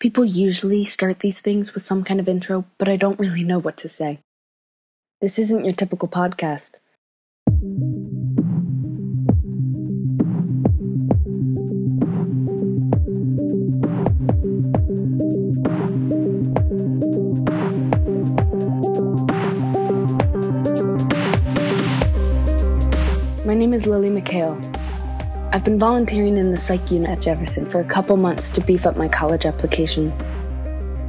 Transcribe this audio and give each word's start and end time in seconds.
People 0.00 0.24
usually 0.24 0.84
start 0.84 1.18
these 1.18 1.40
things 1.40 1.74
with 1.74 1.82
some 1.82 2.04
kind 2.04 2.20
of 2.20 2.28
intro, 2.28 2.64
but 2.78 2.88
I 2.88 2.94
don't 2.94 3.18
really 3.18 3.42
know 3.42 3.58
what 3.58 3.76
to 3.78 3.88
say. 3.88 4.20
This 5.20 5.40
isn't 5.40 5.64
your 5.64 5.74
typical 5.74 6.06
podcast. 6.06 6.76
My 23.44 23.54
name 23.54 23.74
is 23.74 23.84
Lily 23.84 24.10
McHale. 24.10 24.67
I've 25.50 25.64
been 25.64 25.78
volunteering 25.78 26.36
in 26.36 26.50
the 26.50 26.58
psych 26.58 26.90
unit 26.90 27.08
at 27.08 27.22
Jefferson 27.22 27.64
for 27.64 27.80
a 27.80 27.84
couple 27.84 28.18
months 28.18 28.50
to 28.50 28.60
beef 28.60 28.84
up 28.84 28.98
my 28.98 29.08
college 29.08 29.46
application. 29.46 30.12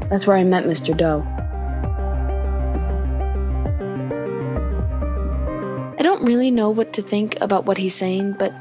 That's 0.07 0.25
where 0.25 0.37
I 0.37 0.45
met 0.45 0.63
Mr. 0.63 0.95
Doe. 0.95 1.25
I 5.99 6.01
don't 6.01 6.23
really 6.23 6.51
know 6.51 6.69
what 6.69 6.93
to 6.93 7.01
think 7.01 7.37
about 7.41 7.65
what 7.65 7.79
he's 7.79 7.95
saying, 7.95 8.37
but 8.39 8.53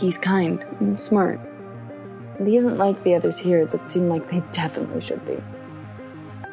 he's 0.00 0.16
kind 0.16 0.64
and 0.80 0.98
smart. 0.98 1.38
And 2.38 2.48
he 2.48 2.56
isn't 2.56 2.78
like 2.78 3.04
the 3.04 3.14
others 3.14 3.36
here 3.36 3.66
that 3.66 3.90
seem 3.90 4.08
like 4.08 4.30
they 4.30 4.42
definitely 4.52 5.02
should 5.02 5.24
be. 5.26 5.36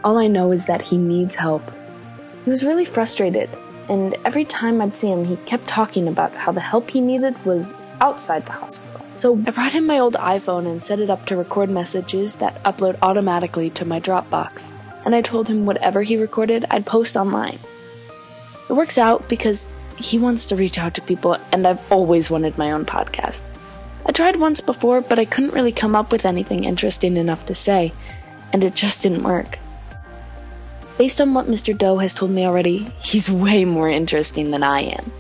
All 0.04 0.18
I 0.18 0.28
know 0.28 0.52
is 0.52 0.66
that 0.66 0.82
he 0.82 0.98
needs 0.98 1.36
help. 1.36 1.64
He 2.44 2.50
was 2.50 2.66
really 2.66 2.86
frustrated, 2.86 3.50
and 3.88 4.18
every 4.26 4.44
time 4.44 4.82
I'd 4.82 4.98
see 4.98 5.10
him, 5.10 5.24
he 5.24 5.38
kept 5.38 5.68
talking 5.68 6.10
about 6.10 6.34
how 6.34 6.52
the 6.52 6.60
help 6.60 6.90
he 6.90 7.00
needed 7.00 7.46
was 7.46 7.74
outside 8.04 8.46
the 8.46 8.52
hospital. 8.52 9.02
So 9.16 9.34
I 9.48 9.52
brought 9.52 9.74
him 9.74 9.88
my 9.88 9.98
old 9.98 10.16
iPhone 10.16 10.68
and 10.68 10.84
set 10.84 11.00
it 11.00 11.10
up 11.10 11.26
to 11.28 11.38
record 11.38 11.70
messages 11.70 12.36
that 12.36 12.62
upload 12.64 12.98
automatically 13.02 13.70
to 13.72 13.86
my 13.86 14.00
Dropbox. 14.00 14.74
And 15.06 15.16
I 15.16 15.22
told 15.22 15.48
him 15.48 15.66
whatever 15.66 16.04
he 16.04 16.18
recorded, 16.18 16.66
I'd 16.70 16.86
post 16.86 17.16
online. 17.16 17.60
It 18.70 18.74
works 18.74 18.98
out 18.98 19.30
because 19.30 19.72
he 19.98 20.20
wants 20.20 20.46
to 20.48 20.56
reach 20.56 20.78
out 20.78 20.96
to 20.96 21.02
people, 21.02 21.38
and 21.52 21.66
I've 21.66 21.92
always 21.92 22.30
wanted 22.30 22.58
my 22.58 22.72
own 22.72 22.86
podcast. 22.86 23.44
I 24.06 24.12
tried 24.12 24.36
once 24.38 24.60
before, 24.60 25.02
but 25.02 25.20
I 25.20 25.26
couldn't 25.26 25.54
really 25.54 25.72
come 25.72 25.96
up 25.96 26.12
with 26.12 26.26
anything 26.26 26.64
interesting 26.64 27.16
enough 27.16 27.46
to 27.46 27.56
say, 27.56 27.94
and 28.52 28.64
it 28.64 28.76
just 28.76 29.04
didn't 29.04 29.24
work. 29.24 29.60
Based 30.98 31.22
on 31.22 31.34
what 31.34 31.48
Mr. 31.48 31.78
Doe 31.78 32.00
has 32.00 32.14
told 32.14 32.32
me 32.32 32.46
already, 32.46 32.92
he's 33.02 33.30
way 33.30 33.66
more 33.66 33.90
interesting 33.90 34.52
than 34.52 34.64
I 34.64 34.82
am. 34.82 35.12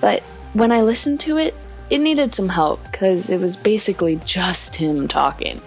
But 0.00 0.22
when 0.52 0.72
I 0.72 0.82
listened 0.82 1.20
to 1.20 1.36
it, 1.36 1.54
it 1.90 1.98
needed 1.98 2.34
some 2.34 2.50
help 2.50 2.82
because 2.90 3.30
it 3.30 3.40
was 3.40 3.56
basically 3.56 4.16
just 4.24 4.76
him 4.76 5.08
talking. 5.08 5.60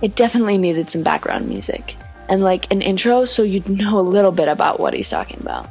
It 0.00 0.14
definitely 0.14 0.58
needed 0.58 0.88
some 0.88 1.02
background 1.02 1.48
music 1.48 1.96
and 2.28 2.42
like 2.42 2.70
an 2.72 2.82
intro 2.82 3.24
so 3.24 3.42
you'd 3.42 3.68
know 3.68 3.98
a 3.98 4.00
little 4.02 4.32
bit 4.32 4.48
about 4.48 4.78
what 4.78 4.94
he's 4.94 5.08
talking 5.08 5.40
about. 5.40 5.68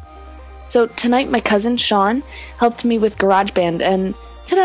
So 0.68 0.88
tonight, 0.88 1.30
my 1.30 1.40
cousin 1.40 1.78
Sean 1.78 2.24
helped 2.58 2.84
me 2.84 2.98
with 2.98 3.18
GarageBand 3.18 3.82
and 3.82 4.16
ta 4.48 4.56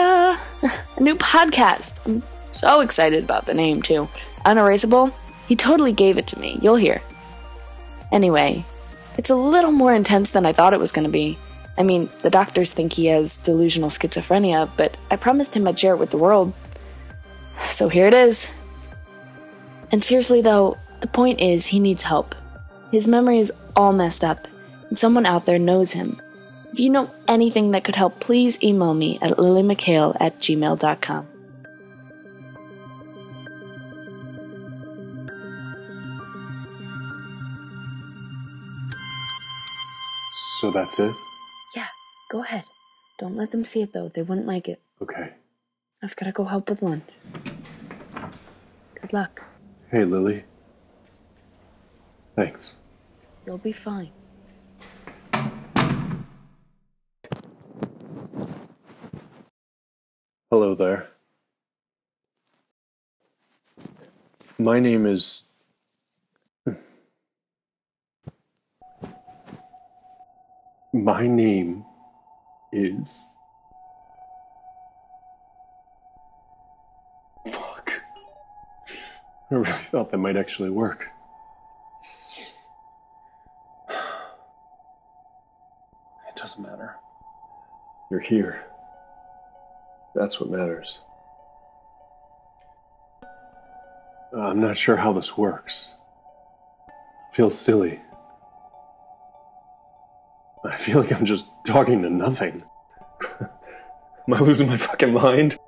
da! 0.61 0.69
A 0.97 1.01
new 1.01 1.15
podcast. 1.15 2.01
I'm 2.05 2.23
so 2.51 2.81
excited 2.81 3.23
about 3.23 3.47
the 3.47 3.55
name 3.55 3.83
too. 3.83 4.09
Unerasable? 4.45 5.15
He 5.47 5.55
totally 5.55 5.93
gave 5.93 6.19
it 6.19 6.27
to 6.29 6.41
me. 6.41 6.59
You'll 6.61 6.77
hear. 6.77 7.03
Anyway, 8.11 8.65
it's 9.17 9.31
a 9.31 9.37
little 9.37 9.73
more 9.73 9.95
intense 9.95 10.31
than 10.31 10.45
I 10.45 10.53
thought 10.53 10.75
it 10.75 10.81
was 10.81 10.93
going 10.93 11.05
to 11.05 11.11
be. 11.11 11.39
I 11.77 11.83
mean, 11.83 12.11
the 12.23 12.31
doctors 12.31 12.75
think 12.75 12.95
he 12.95 13.07
has 13.07 13.39
delusional 13.39 13.89
schizophrenia, 13.89 14.71
but 14.77 14.97
I 15.11 15.17
promised 15.17 15.57
him 15.57 15.67
I'd 15.67 15.79
share 15.79 15.95
it 15.95 15.99
with 15.99 16.11
the 16.11 16.19
world. 16.19 16.53
So 17.69 17.89
here 17.89 18.07
it 18.07 18.15
is. 18.15 18.51
And 19.91 20.05
seriously, 20.05 20.41
though, 20.41 20.79
the 21.01 21.07
point 21.07 21.41
is 21.41 21.67
he 21.67 21.81
needs 21.81 22.03
help. 22.03 22.35
His 22.91 23.09
memory 23.09 23.39
is 23.39 23.53
all 23.75 23.93
messed 23.93 24.23
up, 24.23 24.47
and 24.89 24.99
someone 24.99 25.27
out 25.27 25.47
there 25.47 25.59
knows 25.59 25.93
him. 25.93 26.21
If 26.73 26.81
you 26.81 26.91
know 26.91 27.11
anything 27.29 27.71
that 27.71 27.85
could 27.85 27.97
help, 27.97 28.21
please 28.21 28.63
email 28.63 28.95
me 28.95 29.19
at 29.21 29.37
lilymchale 29.37 30.17
at 30.21 30.39
gmail.com. 30.39 31.29
So 40.61 40.71
that's 40.71 41.01
it? 41.01 41.13
Go 42.33 42.41
ahead. 42.41 42.65
Don't 43.19 43.37
let 43.37 43.51
them 43.51 43.63
see 43.63 43.83
it 43.83 43.93
though, 43.93 44.09
they 44.09 44.23
wouldn't 44.23 44.47
like 44.47 44.67
it. 44.67 44.81
Okay. 45.03 45.35
I've 46.03 46.17
gotta 46.17 46.33
go 46.33 46.45
help 46.45 46.71
with 46.71 46.81
lunch. 46.81 47.05
Good 48.95 49.13
luck. 49.13 49.43
Hey, 49.91 50.07
Lily. 50.07 50.45
Thanks. 52.35 52.79
You'll 53.45 53.59
be 53.59 53.71
fine. 53.71 54.13
Hello 60.51 60.75
there. 60.75 61.11
My 64.59 64.81
name 64.81 65.05
is. 65.05 65.43
Hmm. 66.65 66.77
My 70.95 71.27
name 71.27 71.85
is. 72.73 73.29
Fuck. 77.47 78.03
I 79.51 79.55
really 79.55 79.71
thought 79.71 80.11
that 80.11 80.19
might 80.19 80.37
actually 80.37 80.71
work. 80.71 81.07
It 86.29 86.37
doesn't 86.37 86.63
matter. 86.63 86.97
You're 88.11 88.21
here. 88.21 88.65
That's 90.15 90.41
what 90.41 90.51
matters. 90.51 91.01
I'm 94.37 94.61
not 94.61 94.77
sure 94.77 94.97
how 94.97 95.13
this 95.13 95.37
works. 95.37 95.95
Feels 97.33 97.59
silly. 97.59 98.01
I 100.73 100.77
feel 100.77 101.03
like 101.03 101.13
I'm 101.13 101.27
just 101.27 101.51
talking 101.67 102.01
to 102.01 102.09
nothing. 102.09 102.63
Am 103.41 104.35
I 104.35 104.41
losing 104.41 104.69
my 104.69 104.79
fucking 104.79 105.13
mind? 105.13 105.59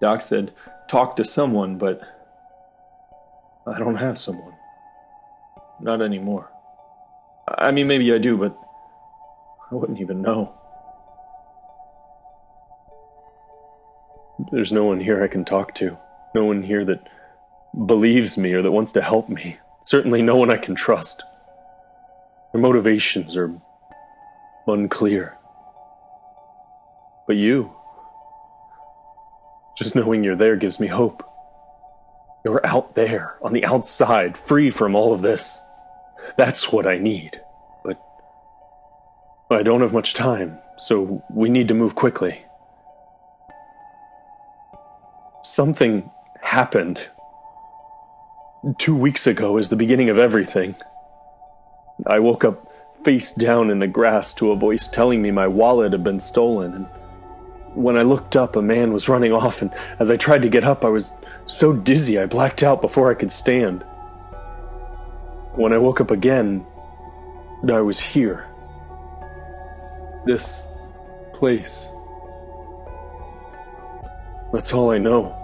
Doc 0.00 0.20
said, 0.22 0.52
talk 0.88 1.14
to 1.16 1.24
someone, 1.24 1.78
but 1.78 2.00
I 3.64 3.78
don't 3.78 3.94
have 3.94 4.18
someone. 4.18 4.54
Not 5.80 6.02
anymore. 6.02 6.50
I 7.46 7.70
mean, 7.70 7.86
maybe 7.86 8.12
I 8.12 8.18
do, 8.18 8.36
but 8.36 8.58
I 9.70 9.76
wouldn't 9.76 10.00
even 10.00 10.20
know. 10.20 10.52
There's 14.50 14.72
no 14.72 14.84
one 14.84 14.98
here 14.98 15.22
I 15.22 15.28
can 15.28 15.44
talk 15.44 15.76
to. 15.76 15.96
No 16.34 16.44
one 16.44 16.64
here 16.64 16.84
that 16.84 17.08
believes 17.86 18.38
me 18.38 18.52
or 18.52 18.62
that 18.62 18.72
wants 18.72 18.92
to 18.92 19.02
help 19.02 19.28
me. 19.28 19.58
Certainly 19.84 20.22
no 20.22 20.36
one 20.36 20.50
I 20.50 20.56
can 20.56 20.74
trust. 20.74 21.22
Their 22.52 22.60
motivations 22.60 23.36
are 23.36 23.52
unclear. 24.66 25.36
But 27.26 27.36
you, 27.36 27.72
just 29.76 29.94
knowing 29.94 30.24
you're 30.24 30.36
there 30.36 30.56
gives 30.56 30.80
me 30.80 30.88
hope. 30.88 31.24
You're 32.44 32.64
out 32.66 32.94
there, 32.94 33.36
on 33.42 33.52
the 33.52 33.64
outside, 33.64 34.38
free 34.38 34.70
from 34.70 34.94
all 34.94 35.12
of 35.12 35.20
this. 35.20 35.62
That's 36.36 36.72
what 36.72 36.86
I 36.86 36.98
need. 36.98 37.40
But 37.84 38.00
I 39.50 39.62
don't 39.62 39.80
have 39.80 39.92
much 39.92 40.14
time, 40.14 40.58
so 40.76 41.22
we 41.30 41.48
need 41.48 41.68
to 41.68 41.74
move 41.74 41.94
quickly. 41.94 42.44
Something 45.42 46.10
happened. 46.42 47.08
Two 48.76 48.96
weeks 48.96 49.26
ago 49.28 49.56
is 49.56 49.68
the 49.68 49.76
beginning 49.76 50.10
of 50.10 50.18
everything. 50.18 50.74
I 52.04 52.18
woke 52.18 52.44
up 52.44 52.68
face 53.04 53.32
down 53.32 53.70
in 53.70 53.78
the 53.78 53.86
grass 53.86 54.34
to 54.34 54.50
a 54.50 54.56
voice 54.56 54.88
telling 54.88 55.22
me 55.22 55.30
my 55.30 55.46
wallet 55.46 55.92
had 55.92 56.02
been 56.02 56.18
stolen. 56.18 56.74
And 56.74 56.86
when 57.74 57.96
I 57.96 58.02
looked 58.02 58.34
up, 58.36 58.56
a 58.56 58.62
man 58.62 58.92
was 58.92 59.08
running 59.08 59.32
off, 59.32 59.62
and 59.62 59.72
as 60.00 60.10
I 60.10 60.16
tried 60.16 60.42
to 60.42 60.48
get 60.48 60.64
up, 60.64 60.84
I 60.84 60.88
was 60.88 61.12
so 61.46 61.72
dizzy 61.72 62.18
I 62.18 62.26
blacked 62.26 62.64
out 62.64 62.80
before 62.80 63.08
I 63.08 63.14
could 63.14 63.30
stand. 63.30 63.82
When 65.54 65.72
I 65.72 65.78
woke 65.78 66.00
up 66.00 66.10
again, 66.10 66.66
I 67.70 67.80
was 67.80 68.00
here. 68.00 68.48
This 70.26 70.66
place. 71.32 71.92
That's 74.52 74.72
all 74.72 74.90
I 74.90 74.98
know. 74.98 75.37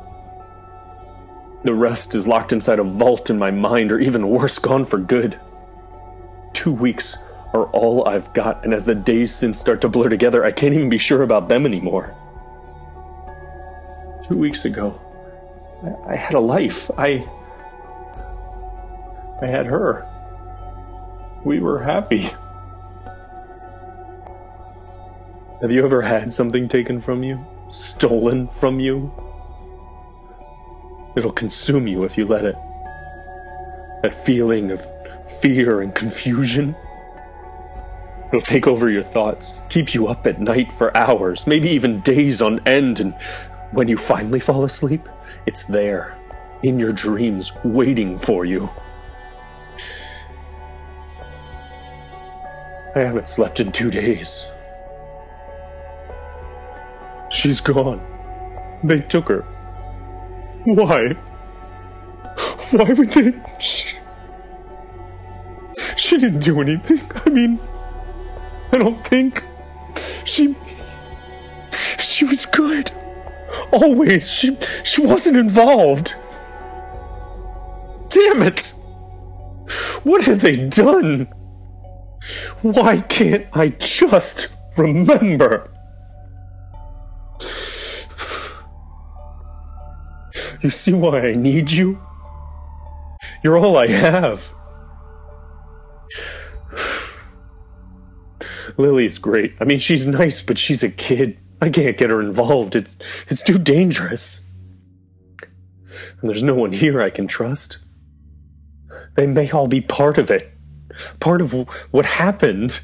The 1.65 1.75
rest 1.75 2.15
is 2.15 2.29
locked 2.29 2.53
inside 2.53 2.79
a 2.79 2.85
vault 2.85 3.31
in 3.31 3.39
my 3.39 3.51
mind, 3.51 3.91
or 3.91 3.99
even 3.99 4.29
worse, 4.29 4.59
gone 4.59 4.85
for 4.85 4.99
good. 4.99 5.41
Two 6.53 6.73
weeks 6.73 7.17
are 7.55 7.67
all 7.69 8.07
I've 8.07 8.33
got, 8.35 8.63
and 8.65 8.75
as 8.75 8.85
the 8.85 8.95
days 8.95 9.35
since 9.35 9.59
start 9.59 9.81
to 9.81 9.89
blur 9.89 10.11
together, 10.11 10.45
I 10.45 10.53
can't 10.53 10.75
even 10.75 10.91
be 10.91 10.99
sure 10.99 11.23
about 11.23 11.49
them 11.49 11.65
anymore. 11.65 12.15
Two 14.29 14.37
weeks 14.37 14.67
ago, 14.67 15.01
I, 15.83 16.13
I 16.13 16.17
had 16.17 16.35
a 16.35 16.41
life. 16.41 16.91
I. 16.99 17.27
I 19.41 19.47
had 19.47 19.67
her. 19.67 20.07
We 21.45 21.61
were 21.61 21.83
happy. 21.83 22.29
Have 25.63 25.73
you 25.73 25.83
ever 25.85 26.03
had 26.03 26.31
something 26.31 26.69
taken 26.69 27.01
from 27.01 27.23
you? 27.23 27.45
Stolen 27.71 28.49
from 28.49 28.81
you? 28.81 29.13
It'll 31.17 31.33
consume 31.33 31.87
you 31.87 32.05
if 32.05 32.19
you 32.19 32.27
let 32.27 32.45
it. 32.45 32.57
That 34.03 34.15
feeling 34.15 34.71
of 34.71 34.85
fear 35.41 35.81
and 35.81 35.95
confusion. 35.95 36.77
It'll 38.29 38.41
take 38.41 38.67
over 38.67 38.91
your 38.91 39.03
thoughts, 39.03 39.61
keep 39.69 39.95
you 39.95 40.09
up 40.09 40.27
at 40.27 40.41
night 40.41 40.73
for 40.73 40.97
hours, 40.97 41.47
maybe 41.47 41.69
even 41.71 42.01
days 42.01 42.43
on 42.43 42.61
end, 42.67 42.99
and 42.99 43.15
when 43.71 43.87
you 43.87 43.97
finally 43.97 44.41
fall 44.41 44.65
asleep, 44.65 45.09
it's 45.47 45.65
there, 45.65 46.19
in 46.63 46.81
your 46.81 46.93
dreams, 46.93 47.53
waiting 47.65 48.19
for 48.19 48.45
you. 48.45 48.69
I 52.97 53.01
haven't 53.01 53.29
slept 53.29 53.61
in 53.61 53.73
two 53.73 53.91
days. 53.91 54.49
She's 57.31 57.61
gone. 57.61 58.01
They 58.83 59.01
took 59.01 59.29
her. 59.29 59.45
Why? 60.67 61.13
Why 62.71 62.93
would 62.93 63.11
they? 63.11 63.35
She, 63.59 63.97
she 65.97 66.19
didn't 66.19 66.41
do 66.41 66.61
anything. 66.63 67.01
I 67.27 67.29
mean, 67.29 67.61
I 68.73 68.79
don't 68.79 69.07
think 69.07 69.45
she. 70.25 70.57
She 71.99 72.25
was 72.25 72.47
good. 72.47 72.91
Always. 73.73 74.31
She 74.31 74.57
she 74.85 75.03
wasn't 75.03 75.37
involved. 75.37 76.15
Damn 78.09 78.43
it! 78.43 78.73
What 80.03 80.25
have 80.25 80.41
they 80.41 80.57
done? 80.57 81.29
Why 82.63 83.01
can't 83.01 83.47
I 83.53 83.69
just 83.69 84.49
remember? 84.79 85.74
You 90.65 90.71
see 90.71 90.95
why 90.95 91.21
I 91.21 91.35
need 91.35 91.71
you? 91.71 92.01
You're 93.43 93.59
all 93.59 93.77
I 93.77 93.87
have. 93.87 94.55
Lily's 98.79 99.19
great. 99.19 99.55
I 99.61 99.65
mean, 99.65 99.79
she's 99.79 100.07
nice, 100.07 100.41
but 100.41 100.57
she's 100.57 100.83
a 100.83 100.89
kid. 100.89 101.39
I 101.61 101.69
can't 101.69 101.99
get 101.99 102.09
her 102.09 102.23
involved. 102.23 102.75
It's 102.75 102.97
it's 103.31 103.43
too 103.43 103.59
dangerous. 103.59 104.47
And 106.21 106.31
there's 106.31 106.43
no 106.43 106.55
one 106.55 106.73
here 106.73 107.03
I 107.03 107.11
can 107.11 107.27
trust. 107.27 107.85
They 109.17 109.27
may 109.27 109.51
all 109.51 109.69
be 109.69 109.83
part 109.83 110.17
of 110.17 110.31
it. 110.31 110.51
Part 111.21 111.43
of 111.43 111.53
what 111.93 112.07
happened. 112.07 112.81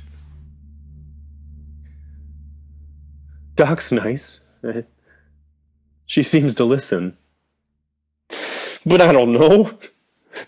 Doc's 3.55 3.91
nice. 3.91 4.45
She 6.05 6.23
seems 6.23 6.55
to 6.57 6.65
listen. 6.65 7.17
But 8.87 9.01
I 9.01 9.13
don't 9.13 9.33
know. 9.33 9.71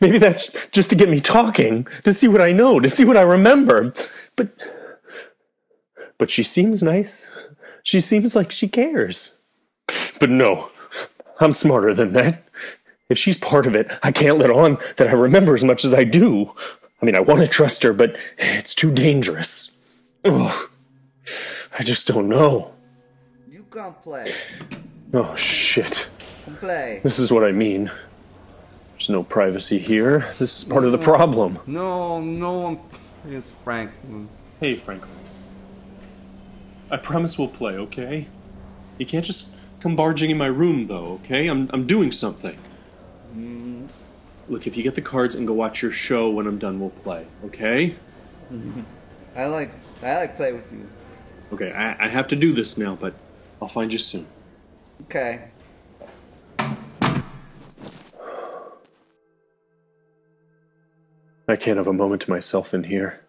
Maybe 0.00 0.18
that's 0.18 0.68
just 0.68 0.90
to 0.90 0.96
get 0.96 1.08
me 1.08 1.20
talking, 1.20 1.86
to 2.04 2.14
see 2.14 2.28
what 2.28 2.40
I 2.40 2.52
know, 2.52 2.80
to 2.80 2.88
see 2.88 3.04
what 3.04 3.16
I 3.16 3.22
remember. 3.22 3.92
But 4.36 4.50
but 6.18 6.30
she 6.30 6.42
seems 6.44 6.82
nice. 6.82 7.28
She 7.82 8.00
seems 8.00 8.36
like 8.36 8.52
she 8.52 8.68
cares. 8.68 9.38
But 10.20 10.30
no, 10.30 10.70
I'm 11.40 11.52
smarter 11.52 11.92
than 11.94 12.12
that. 12.12 12.44
If 13.08 13.18
she's 13.18 13.38
part 13.38 13.66
of 13.66 13.74
it, 13.74 13.90
I 14.02 14.12
can't 14.12 14.38
let 14.38 14.50
on 14.50 14.78
that 14.96 15.08
I 15.08 15.12
remember 15.12 15.54
as 15.54 15.64
much 15.64 15.84
as 15.84 15.92
I 15.92 16.04
do. 16.04 16.54
I 17.02 17.04
mean, 17.04 17.16
I 17.16 17.20
want 17.20 17.40
to 17.40 17.48
trust 17.48 17.82
her, 17.82 17.92
but 17.92 18.16
it's 18.38 18.74
too 18.74 18.92
dangerous. 18.92 19.72
Ugh. 20.24 20.70
I 21.78 21.82
just 21.82 22.06
don't 22.06 22.28
know. 22.28 22.72
You 23.50 23.66
can't 23.72 24.00
play. 24.00 24.26
Oh, 25.12 25.34
shit. 25.34 26.08
Play. 26.60 27.00
This 27.02 27.18
is 27.18 27.32
what 27.32 27.44
I 27.44 27.50
mean. 27.50 27.90
There's 29.02 29.10
no 29.10 29.24
privacy 29.24 29.80
here. 29.80 30.30
This 30.38 30.58
is 30.58 30.64
part 30.64 30.84
of 30.84 30.92
the 30.92 30.98
problem. 30.98 31.58
No, 31.66 32.20
no 32.20 32.60
one. 32.60 32.80
It's 33.26 33.50
Frank. 33.64 33.90
Hey, 34.60 34.76
Franklin. 34.76 35.10
I 36.88 36.98
promise 36.98 37.36
we'll 37.36 37.48
play, 37.48 37.72
okay? 37.72 38.28
You 38.98 39.06
can't 39.06 39.24
just 39.24 39.52
come 39.80 39.96
barging 39.96 40.30
in 40.30 40.38
my 40.38 40.46
room, 40.46 40.86
though, 40.86 41.18
okay? 41.24 41.48
I'm, 41.48 41.68
I'm 41.72 41.84
doing 41.84 42.12
something. 42.12 42.56
Mm. 43.36 43.88
Look, 44.48 44.68
if 44.68 44.76
you 44.76 44.84
get 44.84 44.94
the 44.94 45.02
cards 45.02 45.34
and 45.34 45.48
go 45.48 45.52
watch 45.52 45.82
your 45.82 45.90
show 45.90 46.30
when 46.30 46.46
I'm 46.46 46.58
done, 46.58 46.78
we'll 46.78 46.90
play, 46.90 47.26
okay? 47.46 47.96
I 49.34 49.46
like 49.46 49.72
I 50.00 50.14
like 50.14 50.36
play 50.36 50.52
with 50.52 50.70
you. 50.70 50.88
Okay, 51.52 51.72
I, 51.72 52.04
I 52.04 52.06
have 52.06 52.28
to 52.28 52.36
do 52.36 52.52
this 52.52 52.78
now, 52.78 52.94
but 52.94 53.14
I'll 53.60 53.66
find 53.66 53.92
you 53.92 53.98
soon. 53.98 54.26
Okay. 55.06 55.48
I 61.52 61.56
can't 61.56 61.76
have 61.76 61.86
a 61.86 61.92
moment 61.92 62.22
to 62.22 62.30
myself 62.30 62.72
in 62.72 62.84
here. 62.84 63.20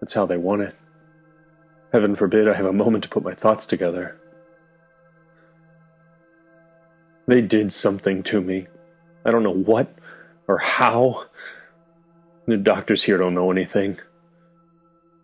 That's 0.00 0.14
how 0.14 0.24
they 0.24 0.38
want 0.38 0.62
it. 0.62 0.74
Heaven 1.92 2.14
forbid 2.14 2.48
I 2.48 2.54
have 2.54 2.64
a 2.64 2.72
moment 2.72 3.04
to 3.04 3.10
put 3.10 3.22
my 3.22 3.34
thoughts 3.34 3.66
together. 3.66 4.18
They 7.26 7.42
did 7.42 7.70
something 7.70 8.22
to 8.22 8.40
me. 8.40 8.68
I 9.26 9.30
don't 9.30 9.42
know 9.42 9.54
what 9.54 9.94
or 10.48 10.56
how. 10.56 11.26
The 12.46 12.56
doctors 12.56 13.02
here 13.02 13.18
don't 13.18 13.34
know 13.34 13.50
anything. 13.50 13.98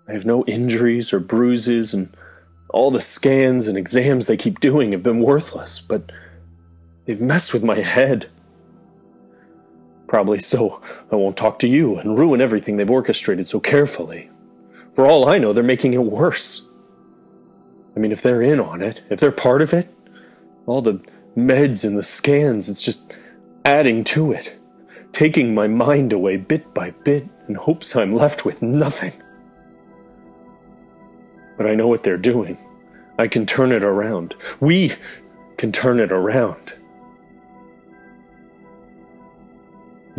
I 0.07 0.13
have 0.13 0.27
no 0.27 0.45
injuries 0.45 1.15
or 1.15 1.21
bruises, 1.21 1.95
and 1.95 2.15
all 2.69 2.91
the 2.91 3.01
scans 3.01 3.67
and 3.67 3.79
exams 3.79 4.27
they 4.27 4.37
keep 4.37 4.61
doing 4.61 4.93
have 4.93 5.03
been 5.03 5.21
worthless, 5.21 5.81
but 5.81 6.13
they've 7.07 7.21
messed 7.21 7.55
with 7.55 7.65
my 7.65 7.81
head. 7.81 8.29
Probably 10.11 10.41
so 10.41 10.83
I 11.13 11.15
won't 11.15 11.37
talk 11.37 11.61
to 11.61 11.69
you 11.69 11.97
and 11.97 12.19
ruin 12.19 12.41
everything 12.41 12.75
they've 12.75 12.91
orchestrated 12.91 13.47
so 13.47 13.61
carefully. 13.61 14.29
For 14.97 15.07
all 15.07 15.29
I 15.29 15.39
know, 15.39 15.53
they're 15.53 15.63
making 15.63 15.95
it 15.95 16.03
worse. 16.03 16.67
I 17.95 18.01
mean, 18.01 18.11
if 18.11 18.21
they're 18.21 18.43
in 18.43 18.59
on 18.59 18.83
it, 18.83 19.05
if 19.09 19.21
they're 19.21 19.31
part 19.31 19.63
of 19.63 19.73
it, 19.73 19.89
all 20.67 20.83
the 20.83 21.01
meds 21.37 21.85
and 21.85 21.97
the 21.97 22.03
scans, 22.03 22.69
it's 22.69 22.83
just 22.83 23.17
adding 23.65 24.03
to 24.03 24.33
it, 24.33 24.59
taking 25.13 25.55
my 25.55 25.69
mind 25.69 26.13
away 26.13 26.39
bit 26.39 26.75
by 26.75 26.91
bit 26.91 27.29
in 27.47 27.55
hopes 27.55 27.95
I'm 27.95 28.13
left 28.13 28.45
with 28.45 28.63
nothing. 28.63 29.13
But 31.57 31.69
I 31.69 31.77
know 31.77 31.87
what 31.87 32.03
they're 32.03 32.17
doing. 32.17 32.59
I 33.17 33.29
can 33.29 33.47
turn 33.47 33.71
it 33.71 33.85
around. 33.85 34.35
We 34.59 34.95
can 35.57 35.71
turn 35.71 36.01
it 36.01 36.11
around. 36.11 36.75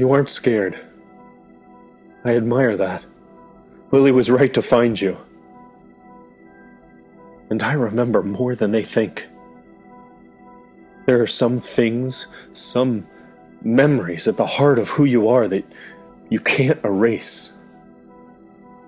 You 0.02 0.12
aren't 0.14 0.32
scared. 0.32 0.80
I 2.26 2.36
admire 2.36 2.76
that. 2.76 3.06
Lily 3.92 4.12
was 4.12 4.32
right 4.32 4.52
to 4.56 4.60
find 4.64 5.00
you. 5.00 5.16
And 7.52 7.62
I 7.62 7.74
remember 7.74 8.24
more 8.24 8.56
than 8.56 8.72
they 8.72 8.82
think. 8.82 9.28
There 11.06 11.22
are 11.22 11.28
some 11.28 11.60
things, 11.60 12.26
some 12.52 13.06
memories 13.62 14.28
at 14.28 14.38
the 14.38 14.48
heart 14.48 14.80
of 14.80 14.90
who 14.90 15.06
you 15.06 15.30
are 15.30 15.48
that 15.48 15.72
you 16.32 16.40
can't 16.40 16.84
erase. 16.84 17.54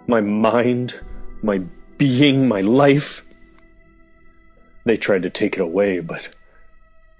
My 0.08 0.20
mind, 0.20 1.00
my 1.44 1.60
being, 2.00 2.48
my 2.48 2.62
life. 2.62 3.24
They 4.84 4.98
tried 4.98 5.22
to 5.22 5.30
take 5.30 5.58
it 5.58 5.62
away, 5.62 6.00
but 6.00 6.36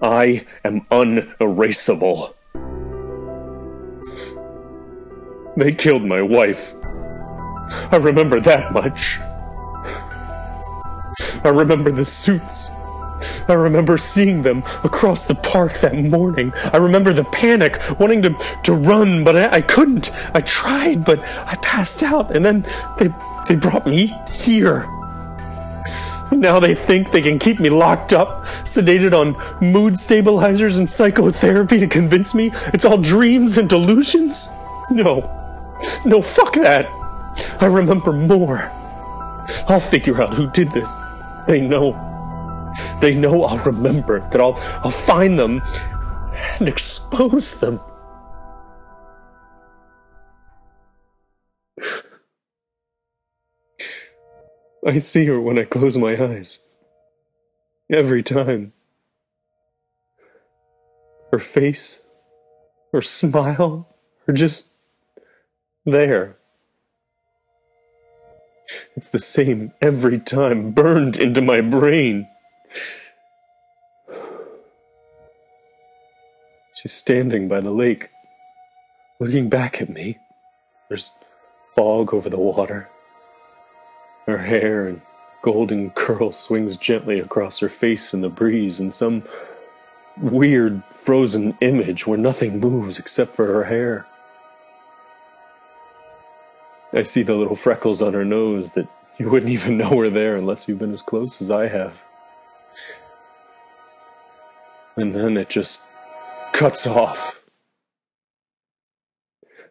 I 0.02 0.46
am 0.66 0.82
unerasable. 0.90 2.36
They 5.56 5.72
killed 5.72 6.04
my 6.04 6.22
wife. 6.22 6.74
I 7.92 7.98
remember 7.98 8.40
that 8.40 8.74
much. 8.74 9.20
I 11.44 11.50
remember 11.50 11.92
the 11.92 12.06
suits. 12.06 12.72
I 13.48 13.54
remember 13.54 13.98
seeing 13.98 14.42
them 14.42 14.64
across 14.84 15.26
the 15.26 15.36
park 15.36 15.74
that 15.80 15.96
morning. 15.96 16.54
I 16.72 16.78
remember 16.78 17.14
the 17.14 17.24
panic, 17.26 17.80
wanting 18.00 18.22
to, 18.24 18.32
to 18.64 18.74
run, 18.74 19.24
but 19.24 19.36
I, 19.36 19.58
I 19.58 19.62
couldn't. 19.62 20.12
I 20.34 20.42
tried, 20.42 21.06
but 21.06 21.20
I 21.20 21.56
passed 21.62 22.04
out, 22.04 22.36
and 22.36 22.44
then 22.44 22.66
they, 23.00 23.14
they 23.48 23.56
brought 23.56 23.86
me 23.86 24.14
here. 24.34 24.88
Now 26.32 26.60
they 26.60 26.74
think 26.74 27.12
they 27.12 27.22
can 27.22 27.38
keep 27.38 27.60
me 27.60 27.70
locked 27.70 28.14
up, 28.14 28.46
sedated 28.64 29.14
on 29.14 29.38
mood 29.62 30.00
stabilizers 30.00 30.80
and 30.80 30.90
psychotherapy 30.90 31.80
to 31.80 31.88
convince 31.88 32.34
me 32.34 32.52
it's 32.74 32.86
all 32.86 32.98
dreams 32.98 33.58
and 33.58 33.70
delusions? 33.70 34.50
No. 34.90 35.43
No, 36.06 36.22
fuck 36.22 36.54
that. 36.56 36.88
I 37.62 37.66
remember 37.66 38.14
more. 38.14 38.72
I'll 39.68 39.80
figure 39.80 40.22
out 40.22 40.34
who 40.34 40.50
did 40.52 40.72
this. 40.72 41.04
They 41.48 41.62
know. 41.62 41.92
They 43.00 43.16
know 43.16 43.44
I'll 43.44 43.64
remember, 43.66 44.20
that 44.30 44.42
I'll, 44.42 44.58
I'll 44.84 44.92
find 44.92 45.38
them 45.38 45.62
and 46.60 46.68
expose 46.68 47.60
them. 47.60 47.80
I 54.86 54.98
see 54.98 55.26
her 55.26 55.40
when 55.40 55.58
I 55.58 55.64
close 55.64 55.98
my 55.98 56.22
eyes. 56.22 56.60
Every 57.90 58.22
time. 58.22 58.74
Her 61.32 61.40
face, 61.40 62.06
her 62.92 63.02
smile, 63.02 63.96
are 64.28 64.34
just 64.34 64.73
there. 65.86 66.38
It's 68.96 69.10
the 69.10 69.20
same 69.20 69.74
every 69.82 70.20
time, 70.20 70.72
burned 70.72 71.16
into 71.16 71.42
my 71.42 71.62
brain. 71.62 72.28
She's 76.76 76.94
standing 76.94 77.48
by 77.48 77.62
the 77.62 77.72
lake, 77.72 78.10
looking 79.20 79.50
back 79.50 79.82
at 79.82 79.90
me. 79.90 80.18
There's 80.90 81.12
fog 81.76 82.14
over 82.14 82.30
the 82.30 82.38
water. 82.38 82.90
Her 84.28 84.40
hair 84.40 84.88
and 84.88 85.02
golden 85.42 85.90
curl 85.92 86.32
swings 86.32 86.78
gently 86.78 87.20
across 87.20 87.60
her 87.60 87.70
face 87.70 88.14
in 88.14 88.22
the 88.22 88.30
breeze 88.30 88.80
in 88.80 88.92
some 88.92 89.24
weird 90.18 90.84
frozen 90.92 91.58
image 91.62 92.06
where 92.06 92.18
nothing 92.18 92.60
moves 92.60 93.00
except 93.00 93.36
for 93.36 93.48
her 93.48 93.66
hair. 93.66 94.06
I 96.94 97.02
see 97.04 97.24
the 97.24 97.36
little 97.36 97.56
freckles 97.56 98.02
on 98.02 98.14
her 98.14 98.24
nose 98.24 98.72
that 98.72 98.88
you 99.18 99.30
wouldn't 99.30 99.52
even 99.52 99.78
know 99.78 99.90
were 99.96 100.10
there 100.10 100.36
unless 100.36 100.68
you've 100.68 100.80
been 100.80 100.94
as 100.94 101.02
close 101.02 101.42
as 101.42 101.50
I 101.50 101.68
have. 101.68 102.04
And 104.96 105.16
then 105.16 105.38
it 105.38 105.50
just 105.50 105.82
cuts 106.52 106.86
off. 106.86 107.44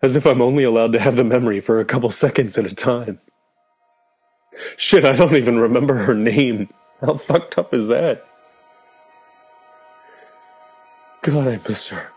As 0.02 0.16
if 0.16 0.26
I'm 0.26 0.42
only 0.42 0.64
allowed 0.64 0.92
to 0.94 0.98
have 0.98 1.14
the 1.14 1.22
memory 1.22 1.60
for 1.60 1.78
a 1.78 1.84
couple 1.84 2.10
seconds 2.10 2.58
at 2.58 2.66
a 2.66 2.74
time. 2.74 3.20
Shit, 4.76 5.04
I 5.04 5.14
don't 5.14 5.36
even 5.36 5.60
remember 5.60 5.94
her 5.98 6.14
name. 6.14 6.70
How 7.00 7.14
fucked 7.14 7.56
up 7.56 7.72
is 7.72 7.86
that? 7.86 8.26
God, 11.22 11.46
I 11.46 11.60
miss 11.68 11.88
her. 11.88 12.08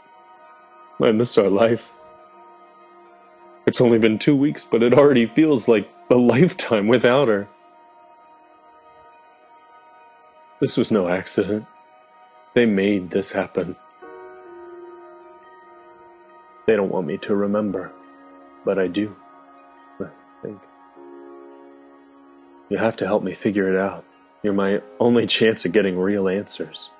I 1.00 1.12
miss 1.12 1.38
our 1.38 1.50
life. 1.50 1.94
It's 3.66 3.82
only 3.82 3.98
been 3.98 4.20
two 4.20 4.36
weeks, 4.36 4.64
but 4.64 4.84
it 4.84 4.94
already 4.94 5.26
feels 5.26 5.68
like 5.68 5.90
a 6.10 6.16
lifetime 6.34 6.88
without 6.88 7.28
her. 7.28 7.48
This 10.62 10.78
was 10.78 10.92
no 10.92 11.10
accident. 11.10 11.66
They 12.54 12.66
made 12.66 13.12
this 13.12 13.32
happen. 13.32 13.76
They 16.66 16.76
don't 16.76 16.92
want 16.92 17.08
me 17.08 17.18
to 17.20 17.36
remember, 17.36 17.92
but 18.64 18.80
I 18.80 18.88
do. 18.88 19.16
I 20.00 20.08
think. 20.42 20.60
You 22.70 22.78
have 22.78 22.96
to 22.98 23.06
help 23.06 23.24
me 23.24 23.34
figure 23.34 23.70
it 23.72 23.80
out. 23.80 24.06
You're 24.42 24.54
my 24.54 24.82
only 25.00 25.28
chance 25.28 25.66
at 25.66 25.72
getting 25.72 25.98
real 25.98 26.28
answers. 26.28 26.92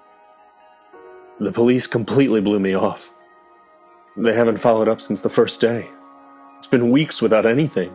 The 1.40 1.52
police 1.52 1.88
completely 1.88 2.42
blew 2.42 2.60
me 2.60 2.76
off. 2.76 3.14
They 4.18 4.34
haven't 4.34 4.58
followed 4.58 4.88
up 4.88 5.02
since 5.02 5.22
the 5.22 5.30
first 5.30 5.60
day. 5.62 5.90
Been 6.76 6.92
weeks 6.92 7.22
without 7.22 7.46
anything. 7.46 7.90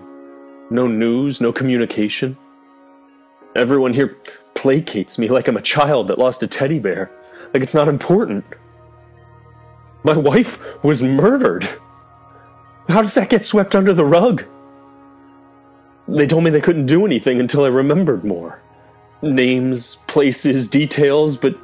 No 0.71 0.87
news, 0.87 1.39
no 1.39 1.53
communication. 1.53 2.39
Everyone 3.55 3.93
here 3.93 4.17
placates 4.55 5.19
me 5.19 5.29
like 5.29 5.49
I'm 5.49 5.59
a 5.59 5.61
child 5.61 6.09
that 6.09 6.19
lost 6.19 6.43
a 6.43 6.47
teddy 6.47 6.79
bear, 6.79 7.11
like 7.53 7.63
it's 7.63 7.75
not 7.75 7.89
important. 7.89 8.43
My 10.03 10.17
wife 10.17 10.83
was 10.83 11.03
murdered. 11.03 11.69
How 12.89 13.03
does 13.03 13.13
that 13.17 13.29
get 13.29 13.45
swept 13.45 13.77
under 13.77 13.93
the 13.93 14.07
rug? 14.07 14.45
They 16.09 16.27
told 16.27 16.45
me 16.45 16.49
they 16.49 16.63
couldn't 16.63 16.87
do 16.87 17.05
anything 17.05 17.39
until 17.39 17.65
I 17.65 17.69
remembered 17.69 18.25
more. 18.25 18.63
Names, 19.21 19.97
places, 20.07 20.69
details, 20.69 21.37
but 21.37 21.55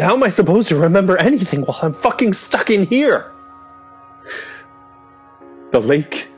how 0.00 0.14
am 0.14 0.22
I 0.22 0.28
supposed 0.28 0.68
to 0.68 0.76
remember 0.76 1.16
anything 1.16 1.62
while 1.62 1.80
I'm 1.82 1.92
fucking 1.92 2.34
stuck 2.34 2.70
in 2.70 2.86
here? 2.86 3.32
The 5.72 5.80
lake. 5.80 6.28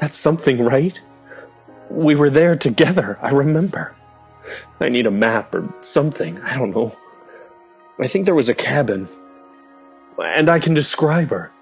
That's 0.00 0.16
something, 0.16 0.62
right? 0.64 1.00
We 1.90 2.14
were 2.14 2.30
there 2.30 2.54
together, 2.54 3.18
I 3.22 3.30
remember. 3.30 3.94
I 4.80 4.88
need 4.88 5.06
a 5.06 5.10
map 5.10 5.54
or 5.54 5.72
something, 5.80 6.40
I 6.42 6.56
don't 6.56 6.70
know. 6.70 6.92
I 7.98 8.08
think 8.08 8.24
there 8.24 8.34
was 8.34 8.48
a 8.48 8.54
cabin. 8.54 9.08
And 10.18 10.48
I 10.48 10.58
can 10.58 10.74
describe 10.74 11.30
her. 11.30 11.52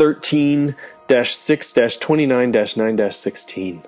13 0.01 0.75
6 1.23 1.97
29 1.99 2.53
9 2.75 3.11
16. 3.11 3.83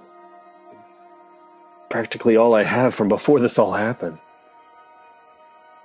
Practically 1.88 2.37
all 2.37 2.54
I 2.54 2.64
have 2.64 2.95
from 2.95 3.09
before 3.09 3.40
this 3.40 3.59
all 3.59 3.73
happened. 3.73 4.19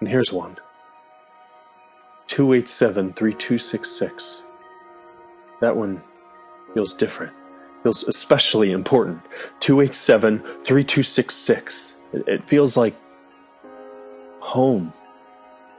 And 0.02 0.10
here's 0.10 0.34
one 0.34 0.58
287 2.28 3.14
3266. 3.14 4.44
That 5.62 5.78
one 5.78 6.02
feels 6.74 6.94
different, 6.94 7.32
feels 7.84 8.04
especially 8.04 8.74
important. 8.74 9.22
287 9.62 10.40
3266. 10.40 11.96
It 12.12 12.46
feels 12.50 12.76
like 12.76 12.96
home. 14.42 14.92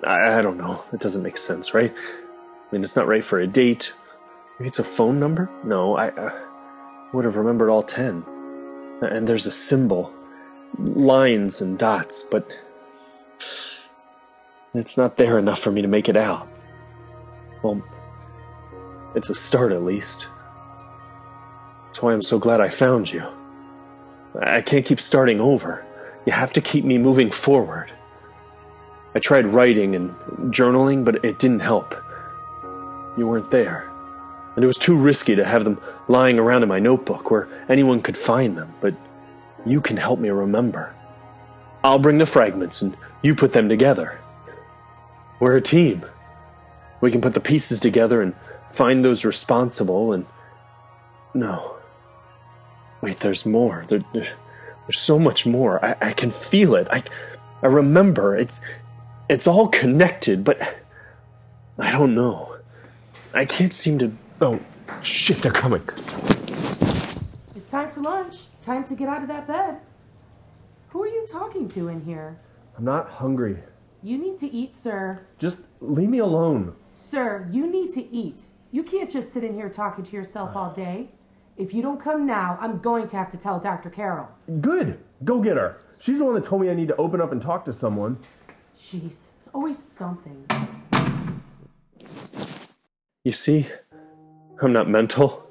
I, 0.05 0.39
I 0.39 0.41
don't 0.41 0.57
know. 0.57 0.83
It 0.95 1.01
doesn't 1.01 1.23
make 1.23 1.37
sense, 1.37 1.75
right? 1.75 1.93
I 1.95 2.75
mean, 2.75 2.83
it's 2.83 2.97
not 2.97 3.07
right 3.07 3.23
for 3.23 3.41
a 3.41 3.47
date 3.47 3.93
Maybe 4.59 4.69
it's 4.69 4.79
a 4.79 4.85
phone 4.85 5.21
number? 5.21 5.49
No, 5.65 5.97
I 5.97 6.09
uh, 6.09 6.33
would 7.13 7.25
have 7.25 7.37
remembered 7.37 7.71
all 7.71 7.83
ten. 7.83 8.25
And 9.01 9.29
there's 9.29 9.47
a 9.47 9.53
symbol. 9.53 10.13
lines 10.79 11.61
and 11.61 11.79
dots, 11.79 12.23
but 12.23 12.49
it's 14.75 14.97
not 14.97 15.17
there 15.17 15.39
enough 15.39 15.59
for 15.59 15.71
me 15.71 15.83
to 15.83 15.89
make 15.89 16.09
it 16.09 16.17
out. 16.17 16.49
Well, 17.63 17.83
it's 19.15 19.31
a 19.31 19.35
start 19.35 19.73
at 19.73 19.83
least. 19.83 20.29
That's 21.87 22.03
why 22.03 22.13
I'm 22.13 22.23
so 22.23 22.39
glad 22.39 22.61
I 22.61 22.69
found 22.69 23.13
you. 23.13 23.25
I 24.41 24.61
can't 24.61 24.85
keep 24.85 25.01
starting 25.01 25.41
over. 25.41 25.85
You 26.27 26.33
have 26.33 26.53
to 26.53 26.61
keep 26.61 26.85
me 26.85 26.99
moving 26.99 27.31
forward. 27.31 27.91
I 29.15 29.19
tried 29.19 29.47
writing 29.47 29.97
and 29.97 30.15
journaling, 30.53 31.05
but 31.05 31.25
it 31.25 31.39
didn't 31.39 31.61
help. 31.61 31.95
You 33.17 33.27
weren't 33.27 33.51
there. 33.51 33.88
And 34.59 34.65
it 34.65 34.67
was 34.67 34.77
too 34.77 34.97
risky 34.97 35.37
to 35.37 35.45
have 35.45 35.63
them 35.63 35.81
lying 36.09 36.37
around 36.37 36.65
in 36.65 36.69
my 36.69 36.81
notebook 36.81 37.31
where 37.31 37.47
anyone 37.69 38.03
could 38.03 38.17
find 38.17 38.59
them, 38.59 38.75
but 38.81 38.93
you 39.65 39.81
can 39.81 39.97
help 39.97 40.19
me 40.19 40.31
remember. 40.31 40.93
I'll 41.85 42.01
bring 42.01 42.19
the 42.19 42.27
fragments 42.27 42.83
and 42.83 42.97
you 43.23 43.37
put 43.37 43.53
them 43.53 43.69
together. 43.69 44.19
We're 45.39 45.55
a 45.55 45.61
team. 45.61 46.05
We 47.01 47.13
can 47.13 47.21
put 47.21 47.35
the 47.35 47.41
pieces 47.41 47.79
together 47.79 48.21
and 48.21 48.35
find 48.73 49.05
those 49.05 49.25
responsible 49.25 50.13
and. 50.13 50.27
No. 51.35 51.77
Wait, 53.01 53.19
there's 53.19 53.47
more. 53.47 53.85
There, 53.87 54.03
there's 54.13 54.33
so 54.91 55.21
much 55.21 55.47
more. 55.47 55.85
I, 55.85 56.09
I 56.09 56.13
can 56.13 56.33
feel 56.33 56.75
it. 56.75 56.89
I, 56.91 57.05
I 57.63 57.69
remember. 57.69 58.37
It's, 58.37 58.61
it's 59.29 59.47
all 59.47 59.69
connected, 59.69 60.43
but 60.43 60.61
I 61.79 61.93
don't 61.93 62.17
know. 62.17 62.57
I 63.33 63.45
can't 63.45 63.73
seem 63.73 64.01
to. 64.01 64.11
Oh, 64.41 64.61
shit! 65.03 65.43
They're 65.43 65.51
coming. 65.51 65.83
It's 67.57 67.69
time 67.69 67.91
for 67.91 68.01
lunch. 68.01 68.45
Time 68.63 68.85
to 68.85 68.95
get 68.95 69.09
out 69.09 69.23
of 69.23 69.29
that 69.29 69.49
bed. 69.49 69.81
Who 70.91 71.03
are 71.03 71.09
you 71.09 71.27
talking 71.27 71.69
to 71.71 71.89
in 71.89 72.03
here? 72.03 72.39
I'm 72.77 72.85
not 72.85 73.11
hungry. 73.11 73.59
You 74.03 74.17
need 74.17 74.39
to 74.39 74.47
eat, 74.47 74.77
sir. 74.77 75.27
Just 75.39 75.59
leave 75.81 76.09
me 76.09 76.19
alone. 76.19 76.77
Sir, 76.95 77.49
you 77.51 77.67
need 77.67 77.93
to 77.95 78.15
eat. 78.15 78.45
You 78.71 78.85
can't 78.85 79.11
just 79.11 79.33
sit 79.33 79.43
in 79.43 79.55
here 79.55 79.69
talking 79.69 80.05
to 80.05 80.17
yourself 80.17 80.55
all 80.55 80.73
day. 80.73 81.11
If 81.57 81.75
you 81.75 81.83
don't 81.83 82.01
come 82.01 82.25
now, 82.25 82.57
I'm 82.61 82.79
going 82.79 83.09
to 83.09 83.17
have 83.17 83.31
to 83.31 83.37
tell 83.37 83.59
Dr. 83.59 83.91
Carroll. 83.91 84.29
Good. 84.61 85.01
Go 85.25 85.43
get 85.43 85.57
her. 85.57 85.81
She's 85.99 86.19
the 86.19 86.25
one 86.25 86.35
that 86.35 86.45
told 86.45 86.63
me 86.63 86.71
I 86.71 86.75
need 86.75 86.89
to 86.89 86.97
open 86.97 87.21
up 87.21 87.33
and 87.33 87.43
talk 87.43 87.65
to 87.65 87.73
someone. 87.73 88.19
Jeez, 88.77 89.31
it's 89.37 89.49
always 89.53 89.79
something. 89.79 90.47
You 93.25 93.33
see, 93.33 93.67
I'm 94.61 94.73
not 94.73 94.89
mental. 94.89 95.45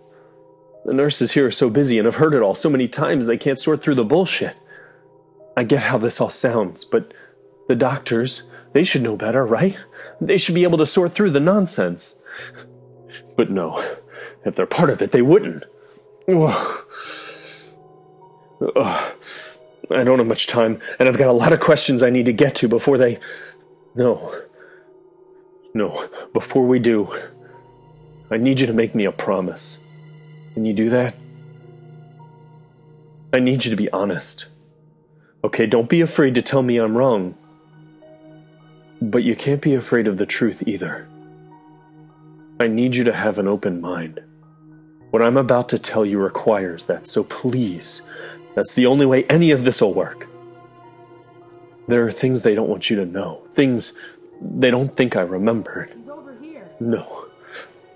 The 0.85 0.93
nurses 0.93 1.33
here 1.33 1.45
are 1.45 1.51
so 1.51 1.69
busy 1.69 1.97
and 1.97 2.05
have 2.05 2.15
heard 2.15 2.33
it 2.33 2.41
all 2.41 2.55
so 2.55 2.69
many 2.69 2.87
times 2.87 3.25
they 3.25 3.37
can't 3.37 3.59
sort 3.59 3.81
through 3.81 3.95
the 3.95 4.05
bullshit. 4.05 4.55
I 5.55 5.63
get 5.63 5.83
how 5.83 5.97
this 5.97 6.21
all 6.21 6.29
sounds, 6.29 6.85
but 6.85 7.13
the 7.67 7.75
doctors, 7.75 8.49
they 8.73 8.83
should 8.83 9.01
know 9.01 9.17
better, 9.17 9.45
right? 9.45 9.77
They 10.21 10.37
should 10.37 10.55
be 10.55 10.63
able 10.63 10.77
to 10.77 10.85
sort 10.85 11.11
through 11.11 11.31
the 11.31 11.39
nonsense. 11.39 12.19
But 13.35 13.49
no, 13.49 13.83
if 14.45 14.55
they're 14.55 14.65
part 14.65 14.89
of 14.89 15.01
it, 15.01 15.11
they 15.11 15.21
wouldn't. 15.21 15.63
Ugh. 16.27 16.85
Ugh. 18.75 19.13
I 19.89 20.03
don't 20.03 20.19
have 20.19 20.27
much 20.27 20.47
time, 20.47 20.79
and 20.99 21.07
I've 21.07 21.17
got 21.17 21.29
a 21.29 21.33
lot 21.33 21.53
of 21.53 21.59
questions 21.59 22.03
I 22.03 22.09
need 22.09 22.25
to 22.25 22.33
get 22.33 22.55
to 22.55 22.67
before 22.67 22.97
they. 22.97 23.19
No. 23.95 24.33
No, 25.73 26.07
before 26.33 26.65
we 26.65 26.79
do, 26.79 27.09
I 28.29 28.37
need 28.37 28.59
you 28.59 28.67
to 28.67 28.73
make 28.73 28.93
me 28.93 29.05
a 29.05 29.11
promise. 29.11 29.79
Can 30.53 30.65
you 30.65 30.73
do 30.73 30.89
that? 30.89 31.15
I 33.31 33.39
need 33.39 33.63
you 33.63 33.71
to 33.71 33.77
be 33.77 33.89
honest. 33.91 34.47
Okay, 35.43 35.65
don't 35.65 35.89
be 35.89 36.01
afraid 36.01 36.35
to 36.35 36.41
tell 36.41 36.61
me 36.61 36.77
I'm 36.77 36.97
wrong. 36.97 37.35
But 39.01 39.23
you 39.23 39.35
can't 39.35 39.61
be 39.61 39.75
afraid 39.75 40.07
of 40.07 40.17
the 40.17 40.25
truth 40.25 40.63
either. 40.67 41.07
I 42.59 42.67
need 42.67 42.95
you 42.95 43.03
to 43.03 43.13
have 43.13 43.37
an 43.37 43.47
open 43.47 43.79
mind. 43.79 44.21
What 45.11 45.21
I'm 45.21 45.37
about 45.37 45.69
to 45.69 45.79
tell 45.79 46.05
you 46.05 46.19
requires 46.19 46.85
that, 46.87 47.07
so 47.07 47.23
please, 47.23 48.01
that's 48.55 48.73
the 48.73 48.87
only 48.87 49.05
way 49.05 49.23
any 49.25 49.51
of 49.51 49.63
this 49.63 49.81
will 49.81 49.93
work. 49.93 50.27
There 51.87 52.05
are 52.05 52.11
things 52.11 52.41
they 52.41 52.55
don't 52.55 52.67
want 52.67 52.89
you 52.89 52.97
to 52.97 53.05
know, 53.05 53.43
things 53.53 53.93
they 54.41 54.71
don't 54.71 54.95
think 54.95 55.15
I 55.15 55.21
remembered. 55.21 55.93
He's 55.95 56.09
over 56.09 56.35
here. 56.41 56.67
No, 56.79 57.26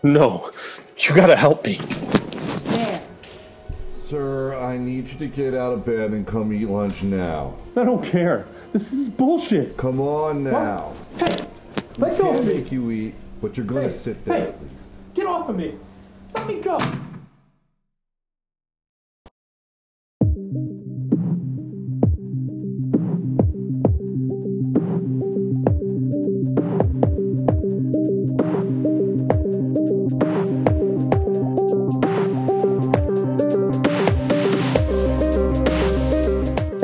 no, 0.04 0.52
you 0.98 1.16
gotta 1.16 1.36
help 1.36 1.66
me. 1.66 1.76
There. 1.76 3.02
Sir, 4.04 4.58
I 4.58 4.78
need 4.78 5.08
you 5.10 5.18
to 5.20 5.28
get 5.28 5.54
out 5.54 5.74
of 5.74 5.86
bed 5.86 6.12
and 6.12 6.26
come 6.28 6.52
eat 6.54 6.66
lunch 6.68 7.04
now. 7.04 7.56
I 7.76 7.84
don't 7.84 8.04
care. 8.04 8.46
This 8.74 8.92
is 8.92 9.10
bullshit. 9.10 9.78
Come 9.78 10.00
on 10.02 10.44
now. 10.44 10.94
Hey, 11.18 11.28
let 11.98 12.18
go 12.18 12.26
Can't 12.32 12.40
of 12.40 12.46
me. 12.48 12.54
make 12.56 12.72
you 12.72 12.92
eat, 12.92 13.14
but 13.42 13.56
you're 13.58 13.66
gonna 13.66 13.84
Hey, 13.84 13.90
sit 13.92 14.26
there 14.26 14.36
hey. 14.38 14.42
at 14.48 14.62
least. 14.62 14.86
Get 15.14 15.26
off 15.28 15.50
of 15.50 15.56
me. 15.56 15.76
Let 16.36 16.48
me 16.48 16.60
go. 16.62 16.78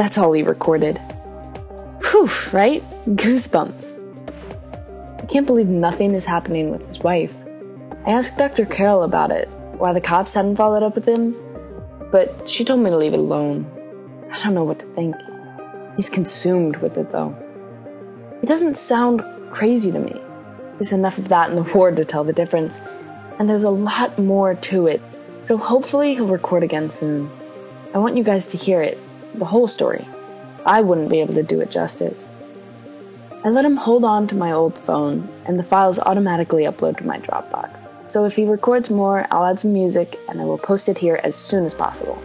That's 0.08 0.18
all 0.18 0.32
he 0.32 0.42
recorded. 0.42 1.00
Whew, 2.02 2.30
right? 2.54 2.82
Goosebumps. 3.08 5.22
I 5.22 5.26
can't 5.26 5.46
believe 5.46 5.68
nothing 5.68 6.14
is 6.14 6.24
happening 6.24 6.72
with 6.72 6.88
his 6.88 7.02
wife. 7.02 7.36
I 8.06 8.12
asked 8.12 8.38
Dr. 8.38 8.66
Carroll 8.66 9.04
about 9.04 9.32
it, 9.32 9.50
why 9.74 9.92
the 9.92 10.00
cops 10.00 10.34
hadn't 10.34 10.56
followed 10.56 10.82
up 10.82 10.96
with 10.96 11.06
him, 11.06 11.36
but 12.10 12.50
she 12.50 12.64
told 12.64 12.80
me 12.80 12.90
to 12.90 12.96
leave 12.96 13.14
it 13.14 13.20
alone. 13.20 13.70
I 14.32 14.42
don't 14.42 14.54
know 14.54 14.64
what 14.64 14.80
to 14.80 14.86
think. 14.94 15.14
He's 15.98 16.10
consumed 16.10 16.78
with 16.78 16.98
it, 16.98 17.12
though. 17.12 17.36
He 18.40 18.48
doesn't 18.48 18.78
sound 18.78 19.22
crazy 19.52 19.92
to 19.92 20.00
me. 20.00 20.16
There's 20.78 20.94
enough 20.94 21.18
of 21.18 21.28
that 21.28 21.50
in 21.50 21.58
the 21.58 21.64
ward 21.76 21.98
to 21.98 22.06
tell 22.06 22.24
the 22.24 22.32
difference, 22.32 22.82
and 23.40 23.50
there's 23.50 23.64
a 23.64 23.70
lot 23.70 24.18
more 24.18 24.56
to 24.56 24.88
it, 24.88 25.02
so 25.44 25.58
hopefully 25.58 26.16
he'll 26.16 26.28
record 26.28 26.64
again 26.64 26.92
soon. 26.92 27.30
I 27.94 27.98
want 27.98 28.16
you 28.16 28.24
guys 28.24 28.48
to 28.48 28.58
hear 28.58 28.82
it, 28.82 28.98
the 29.40 29.46
whole 29.46 29.68
story. 29.68 30.06
I 30.66 30.82
wouldn't 30.82 31.10
be 31.10 31.22
able 31.22 31.34
to 31.36 31.44
do 31.44 31.62
it 31.62 31.72
justice. 31.72 32.32
I 33.44 33.50
let 33.50 33.66
him 33.66 33.78
hold 33.78 34.04
on 34.04 34.28
to 34.28 34.36
my 34.36 34.52
old 34.52 34.78
phone, 34.78 35.30
and 35.46 35.58
the 35.58 35.64
files 35.64 36.00
automatically 36.00 36.64
upload 36.64 36.98
to 36.98 37.06
my 37.06 37.20
Dropbox. 37.20 37.88
So 38.10 38.26
if 38.26 38.36
he 38.36 38.46
records 38.46 38.90
more, 38.90 39.28
I'll 39.32 39.46
add 39.46 39.60
some 39.60 39.74
music 39.74 40.18
and 40.30 40.42
I 40.42 40.46
will 40.46 40.58
post 40.58 40.88
it 40.90 40.98
here 40.98 41.20
as 41.24 41.36
soon 41.36 41.66
as 41.66 41.74
possible. 41.74 42.22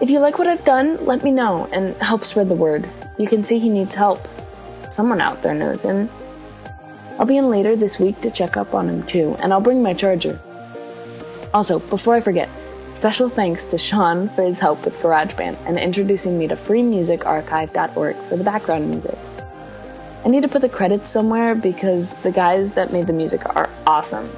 If 0.00 0.10
you 0.10 0.20
like 0.20 0.38
what 0.38 0.46
I've 0.46 0.64
done, 0.64 1.04
let 1.04 1.24
me 1.24 1.30
know 1.30 1.68
and 1.72 1.96
help 1.96 2.24
spread 2.24 2.48
the 2.48 2.54
word. 2.54 2.88
You 3.18 3.26
can 3.26 3.42
see 3.42 3.58
he 3.58 3.68
needs 3.68 3.94
help. 3.94 4.26
Someone 4.88 5.20
out 5.20 5.42
there 5.42 5.54
knows 5.54 5.82
him. 5.82 6.08
I'll 7.18 7.26
be 7.26 7.36
in 7.36 7.50
later 7.50 7.76
this 7.76 7.98
week 7.98 8.20
to 8.20 8.30
check 8.30 8.56
up 8.56 8.74
on 8.74 8.88
him 8.88 9.02
too, 9.04 9.36
and 9.40 9.52
I'll 9.52 9.60
bring 9.60 9.82
my 9.82 9.94
charger. 9.94 10.40
Also, 11.52 11.78
before 11.78 12.14
I 12.14 12.20
forget, 12.20 12.48
special 13.04 13.28
thanks 13.28 13.66
to 13.66 13.76
Sean 13.76 14.30
for 14.30 14.40
his 14.40 14.58
help 14.58 14.82
with 14.82 14.98
GarageBand 15.00 15.58
and 15.66 15.78
introducing 15.78 16.38
me 16.38 16.48
to 16.48 16.54
freemusicarchive.org 16.54 18.16
for 18.16 18.36
the 18.38 18.42
background 18.42 18.88
music. 18.88 19.18
I 20.24 20.28
need 20.30 20.42
to 20.42 20.48
put 20.48 20.62
the 20.62 20.70
credits 20.70 21.10
somewhere 21.10 21.54
because 21.54 22.14
the 22.22 22.32
guys 22.32 22.72
that 22.72 22.94
made 22.94 23.06
the 23.06 23.12
music 23.12 23.44
are 23.56 23.68
awesome. 23.86 24.30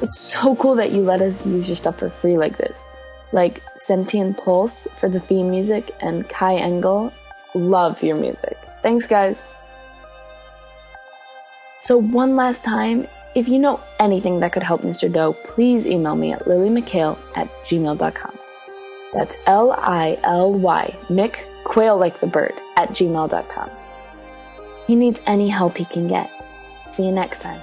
It's 0.00 0.18
so 0.18 0.56
cool 0.56 0.74
that 0.76 0.90
you 0.90 1.02
let 1.02 1.20
us 1.20 1.44
use 1.44 1.68
your 1.68 1.76
stuff 1.76 1.98
for 1.98 2.08
free 2.08 2.38
like 2.38 2.56
this. 2.56 2.86
Like 3.32 3.60
Sentient 3.76 4.38
Pulse 4.38 4.88
for 4.94 5.10
the 5.10 5.20
theme 5.20 5.50
music 5.50 5.94
and 6.00 6.26
Kai 6.26 6.54
Engel. 6.54 7.12
Love 7.54 8.02
your 8.02 8.16
music. 8.16 8.56
Thanks, 8.80 9.06
guys. 9.06 9.46
So, 11.82 11.98
one 11.98 12.36
last 12.36 12.64
time, 12.64 13.06
if 13.34 13.48
you 13.48 13.58
know 13.58 13.80
anything 13.98 14.40
that 14.40 14.52
could 14.52 14.62
help 14.62 14.82
Mr. 14.82 15.12
Doe, 15.12 15.32
please 15.32 15.86
email 15.86 16.16
me 16.16 16.32
at 16.32 16.44
lilymckail 16.44 17.18
at 17.36 17.48
gmail.com. 17.64 18.38
That's 19.12 19.36
L 19.46 19.72
I 19.72 20.18
L 20.22 20.52
Y, 20.52 20.94
Mick, 21.08 21.44
quail 21.64 21.96
like 21.96 22.18
the 22.20 22.26
bird, 22.26 22.54
at 22.76 22.90
gmail.com. 22.90 23.70
He 24.86 24.96
needs 24.96 25.22
any 25.26 25.48
help 25.48 25.76
he 25.76 25.84
can 25.84 26.08
get. 26.08 26.30
See 26.90 27.06
you 27.06 27.12
next 27.12 27.42
time. 27.42 27.60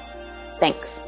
Thanks. 0.60 1.06